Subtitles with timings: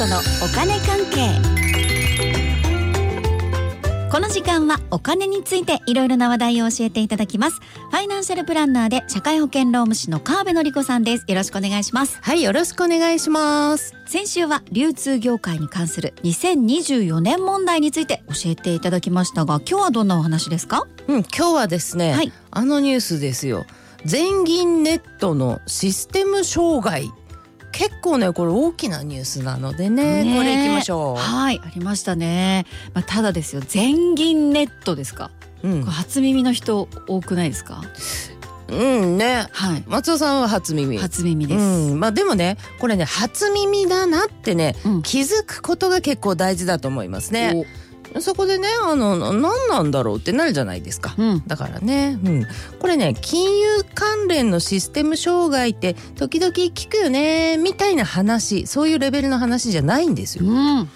[0.00, 1.28] 子のお金関係
[4.10, 13.94] この時間はお金についていろいろな話題を教えていただきますファイナンシャルプランナーで社会保険労務士の川辺典子さんですよろしくお願いしますはい、よろしくお願いします。
[14.06, 20.86] 先週は流通業界に関する2024年問題について教えていただきましたが今日はどんなお話ですか？
[21.08, 23.66] うん、今日はですね、はいあのニュースですよ。
[24.06, 27.10] 全銀ネットのシステム障害。
[27.80, 30.36] 結構ね、これ大きなニュースなのでね、ねえ。
[30.36, 32.66] これ行きましょはいありましたね。
[32.92, 35.30] まあただですよ全銀ネットですか、
[35.62, 35.68] う。
[35.68, 37.80] うん初耳の人多くないですか？
[38.68, 38.74] う
[39.06, 39.46] んね。
[39.50, 39.84] はい。
[39.86, 40.98] 松尾さんは初耳。
[40.98, 45.02] 初耳です、うん、まあでもね、これね、初耳だなってね、うん。
[45.02, 47.66] 気づくことが結構大事だと思いますね。
[48.14, 51.14] おそこでね、あの、何なんだろうってなるじゃないですか。
[51.16, 51.42] うん。
[51.46, 52.46] だからね、うん、
[52.78, 60.46] これね金融関連のシステム障害って時々聞くよねみたいな話そういうレベルの話じゃないんですよ。
[60.46, 60.88] うん。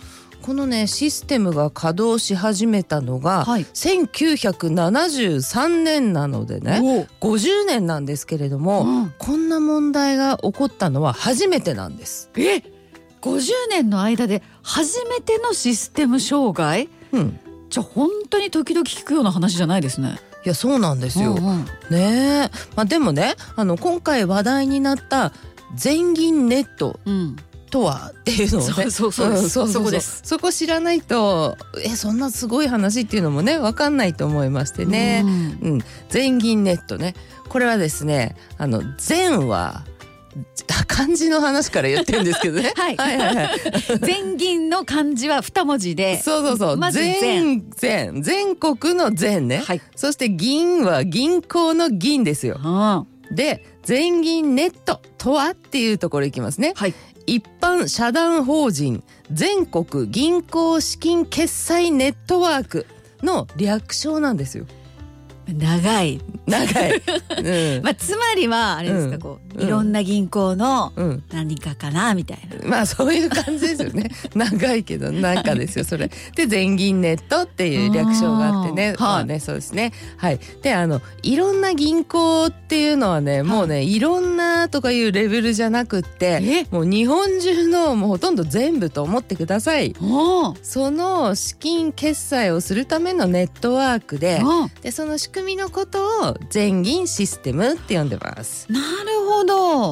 [0.43, 3.65] このねシステムが稼働し始めたのがはい。
[3.65, 9.15] 1973年なのでね50年なんですけれども、うん。
[9.19, 12.31] こんな問題が起こったのは初めてなんです。
[12.37, 12.63] え
[13.21, 16.91] 50年の間で初めてのシステム障害？
[17.15, 20.19] うん、じゃあ本当に時々聞くような話じゃないですね。
[20.45, 21.35] いやそうなんですよ。
[21.35, 21.65] うんうん。
[21.91, 25.33] ねえ、まあ、でもねあの今回話題になった
[25.75, 27.37] 全銀ネットうん。
[27.71, 28.73] とはっていうのをね。
[28.73, 29.31] そうそうそう。
[29.31, 30.21] ですんそうそこです。
[30.25, 35.31] そこ知らないとえそんなすごい話っていうのもね分かんないと思いましてね、うん。
[35.73, 35.81] うん。
[36.09, 37.15] 全銀ネットね。
[37.49, 39.94] これはですねあの全はあ
[40.87, 43.49] 漢字の話から言ってるんですけどね はいはいはいはい
[44.01, 46.21] 全銀の漢字は二文字で。
[46.21, 49.81] そうそうそう、まず全全全国の全ね、はい。
[49.97, 56.95] そして銀は銀行の銀ですようんで全銀ネットとはっていうところいきますねはい。
[57.27, 62.87] 一般社団法人全国銀行資金決済ネットワーク
[63.23, 64.67] の略称なんですよ。
[65.47, 66.21] 長い。
[66.47, 67.03] 長い。
[67.39, 67.83] うん。
[67.83, 71.23] まあつまりはあれですか、うんこいろんな銀行のうん。
[71.33, 72.69] 何かかなみたいな。
[72.69, 74.11] まあそういう感じですよね。
[74.35, 76.11] 長いけどなんかですよそれ。
[76.35, 78.95] で全銀ネットっていう略称があってね。
[78.99, 79.93] まあねそうですね。
[80.17, 80.41] はい。
[80.63, 89.95] であのいろんな銀行っていうのはねもうねいろんなとかいうレベルじゃなくってもう日本中のもうほとんど全部と思ってください。
[90.63, 94.41] その資金決済をするためのネットワークで。
[94.43, 98.71] うんでその仕組みのことを全銀システムって呼んでます。
[98.71, 98.85] なる
[99.27, 99.44] ほど、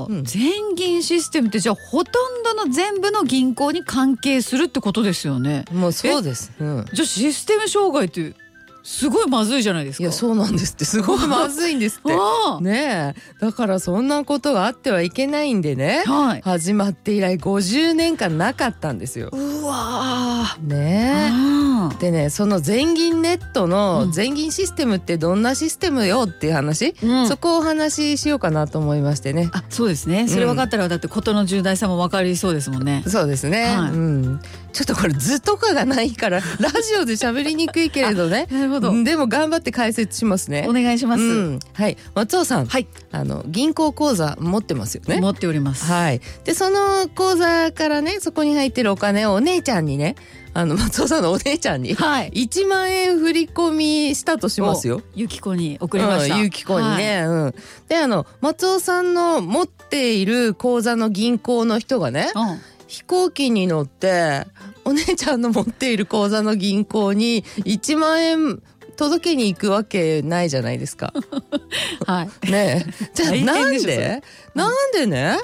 [0.08, 5.64] うん全銀システムってじゃあほとんどの全部の銀行に関係するってことですよね。
[5.72, 6.52] もうそうです。
[6.58, 6.86] うん。
[6.92, 8.34] じゃあシステム障害って
[8.82, 10.04] すごいまずいじゃないですか。
[10.04, 12.12] いやそうなんですってすごいまずいんですって。
[12.12, 16.12] あねえだからそんなことがあってはいけないんでねあ。
[16.12, 16.40] はい。
[16.42, 19.30] 始まって以来50年間なかったんですよ。
[19.32, 21.98] うわーねあえ。
[21.98, 29.50] でねその全銀ネットうんの全銀システムってどんなシステムよっていう話、ーうんそこをお話ししようかなと思いましてね。
[29.52, 33.04] あそうですねそれ分かったらだって事の重大さも分かりそうですもんね。
[33.06, 34.40] そうですね、はいうん、
[34.72, 39.04] ちょっとこれ図とかがないからラジオで喋りにくいけれどねほど。
[39.04, 40.72] でも頑張って解説しますねお。
[40.72, 41.22] 願いします。
[41.22, 45.20] うん、はい松尾さん、はい、あの銀行口座持ってますよね。
[45.20, 45.84] 持っております。
[45.84, 46.20] はい。
[46.44, 50.16] でその口座からねそこに入ってるお金をお姉ちゃんにね
[50.54, 52.30] あの松尾さんのお姉ちゃんにはい。
[52.30, 55.02] 1万円振り込みしたとしますよ。
[55.14, 56.34] ゆきこに送りました。
[56.34, 57.54] うん、ゆきこにね、うん。
[57.88, 62.54] であの松尾さんの持っている口座の銀行の人がねはい。
[62.54, 62.60] うん
[62.92, 64.46] 飛行機に乗って
[64.84, 68.62] お姉ちゃんの持っている口座の銀行に1万円
[68.96, 71.12] 届けに行くわけないじゃないですか。
[72.06, 72.50] はい。
[72.50, 74.22] ねえじゃあなんで？
[74.54, 75.38] なんでね？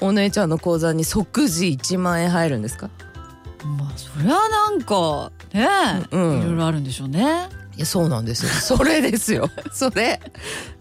[0.00, 2.88] お姉ちゃんの口座に即時1万円入るんですか？
[3.78, 5.68] まあそれはなんかね、
[6.12, 7.48] うんいろいろあるんでしょうね。
[7.78, 8.50] いやそうなんですよ。
[8.76, 9.48] それですよ。
[9.72, 10.20] それ。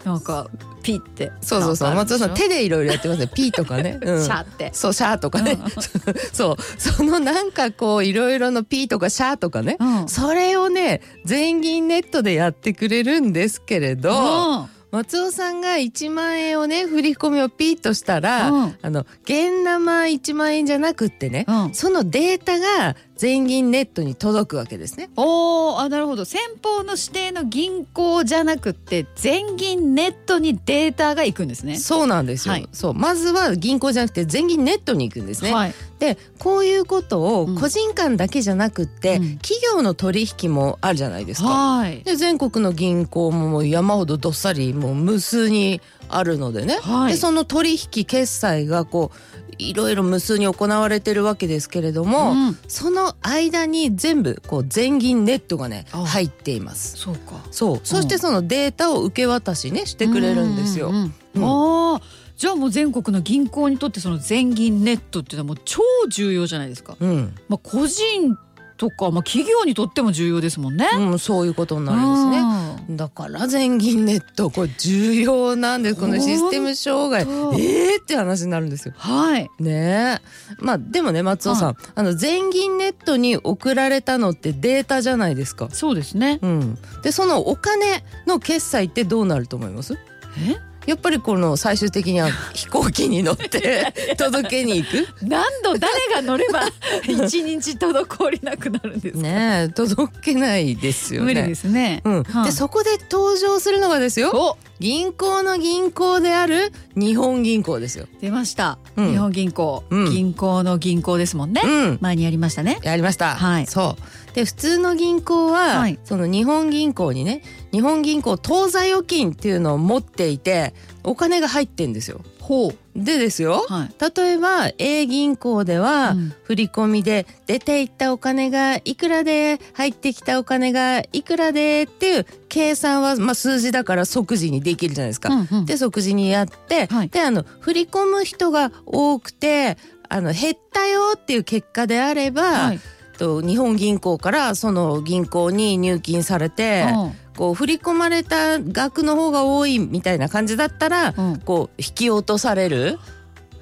[0.03, 0.49] なんか
[0.81, 1.31] ピッて。
[1.41, 1.93] そうそうそう。
[1.93, 3.29] 松尾さん手でいろいろやってますね。
[3.31, 4.23] P とかね、 うん。
[4.23, 4.71] シャーって。
[4.73, 5.59] そうシャーとかね、
[6.33, 6.81] そう。
[6.81, 10.07] そのなんかこういろいろの P とかシャーとかね、うん。
[10.09, 14.65] それをね全銀ネットでやってくれるんですけれど、うん。
[14.89, 18.75] 松尾さんが1万円をね振り込みをピッとしたら、うん。
[18.81, 21.73] あの現生1万円じゃなくってね、うん。
[21.75, 25.09] そのデータが全銀ネットに届くわけですね。
[25.15, 31.77] おーあなるほど先方の指定の銀行じゃなくって全銀ネットにデータが行くんですね。
[31.77, 35.53] そうなんですよ、はいそうまずは銀行じゃなくて全銀ネットに行くんですね。
[35.53, 35.73] はい。
[35.99, 41.47] でこういうことをうん個人間だけじゃなくって、うん企業の取引もあるじゃないですか。
[41.47, 42.03] はい。
[42.03, 52.57] で全国の銀行も山ほどどっさりもう無数にあるのでね、はいでその取引決済がこういろいろ無数に行われてるわけですけれども、うん。
[52.67, 56.97] その間に全部こう全銀ネットがねあ入っています。
[56.97, 57.43] そうか。
[57.51, 57.79] そう。
[57.83, 60.91] そしてそのデータを受け渡しねしてくれるんですよ。
[61.39, 62.01] あ
[62.35, 66.95] じゃあもう全国の銀行にとってその全銀ネットっていうのはもう超重要じゃないですか。
[66.99, 68.37] うん、まあ個人
[68.77, 70.87] とかまあ企業にとっても重要ですもんね。
[70.97, 72.97] うん、そういうことになるんですね。
[72.97, 78.93] だから全銀ネットこれ重要なんですこのシステム障害ほんとえーって話になるんですよ。
[78.95, 79.49] はい。
[79.59, 85.69] ねえまあでもね松尾さん、あの全銀ネットに送られたのってデータじゃないですか。
[85.71, 86.39] そうですね。
[86.41, 89.97] うん、でそのお金の決済ってどうなると思います？
[90.39, 90.55] え？
[90.87, 95.07] やっぱりこの最終的には飛行機に乗って 届けに行く？
[95.21, 96.61] 何度誰が乗れば
[97.07, 99.21] 一日滞りなくなるんですか？
[99.21, 101.33] ねえ届けないですよね。
[101.33, 102.01] 無理ですね。
[102.05, 108.07] うん、はいでそこで登場するのがですよお銀行の銀行である日本銀行ですよ。
[108.21, 108.77] 出ました。
[108.95, 111.61] うん日本銀行、うん銀行の銀行ですもんね。
[111.65, 112.79] うん、前にやりましたね。
[112.83, 113.35] やりました。
[113.35, 114.01] はいそう。
[114.37, 117.41] で普通の銀行は、はいその日本銀行にね
[117.71, 122.21] 日本銀行当座預金っていうのを持っていてお金が入ってんですよ。
[122.39, 122.77] ほう。
[122.95, 124.13] でですよ、はい。
[124.15, 135.33] 例えば A 銀行では、うん振り込みで出ていったお金がいくらで入ってきたお金がいくらでっていう計算は、まあ、数字だから即時にできるじゃないですか。
[135.33, 142.79] うんうんで即時にやって、はいであの振り込む人が多くてあの減ったよっていう結果であれば、はい。
[143.17, 152.97] と日本銀行からその銀行に入金されて、うんこう振り込まれた額の方が多いみたいな感じだったら、うんこう引き落とされる。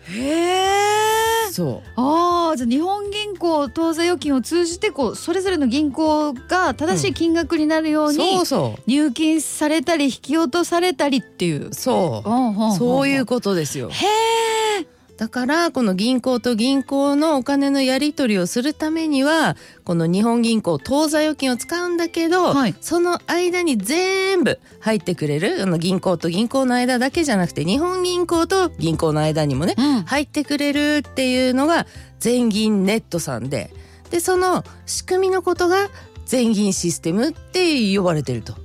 [0.09, 1.51] へえ。
[1.51, 11.69] そああじゃあ日本銀行当座預金を通じてこうそれぞれの銀行が正しい金額になるよううにそうそ入金されたり引き落とされたりっていう。
[11.69, 13.89] うそうそういうことですよ。
[13.89, 14.54] へえ。
[15.17, 30.03] だからこの銀行と銀行のお金のやり取りをするためにはこの日本銀行当座預金を使うんだけど、はいその間に全部入ってくれるあの銀行と銀行の間だけじゃなくて日本銀行と銀行の間にもねうん。
[30.03, 31.87] 入ってくれるっていうのが
[32.19, 33.71] 全銀ネットさんで
[34.09, 35.89] でその仕組みのことが
[36.25, 38.55] 全銀システムって呼ばれてると。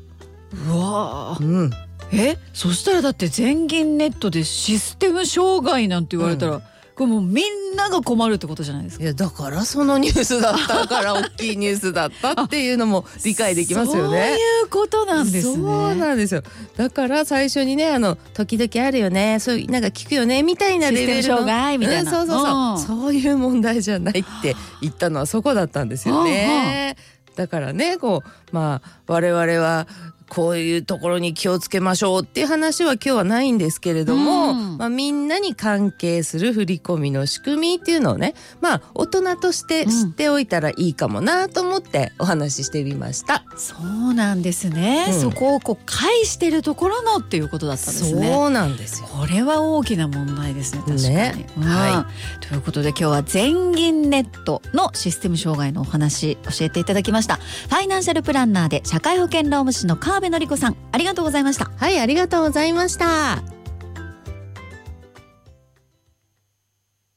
[0.67, 1.71] うわーうん
[2.13, 6.61] えそしたらだって全銀ネットでシステム障害なんて言われたら、
[7.01, 9.05] これもうみんなが困るってことじゃないですか。
[9.05, 14.19] いやだからそのニュースだったから大きいニュースだったっていうのも 理解できますよね。
[14.19, 15.55] そういうことなんですね。
[15.55, 16.43] そうなんですよ。
[16.77, 26.97] だから最初にねあの時々あるよね、そういうなんか聞くよねみたいなレベルのシステム障害みたいなうんそうそうそう、うんそういう問題じゃないって言ったのはそこだったんですよね。
[27.37, 29.87] だからねこうまあ我々は
[30.31, 43.45] こういうところに気をつけましょうっていう話は今日はないんですけれども、うんまあ、みんなに関係する振り込みの仕組みっていうのをねまあ大人として知っておいたらいいかもなと思ってお話ししてみました。
[43.57, 48.33] そうなんですね、うんそこをこう返してるところのっていうことだったんですね。
[48.33, 49.09] そうなんですよ。
[49.09, 51.15] これは大きな問題ですね確かに。
[51.15, 52.07] ねうんは
[52.41, 61.71] ということで今日は全銀ネットのシステム障害のお話教えていただきましたファイナンシャルプランナーで社会保険労務士の川辺典子さんありがとうございました。
[61.77, 63.60] はい、ありがとうございました。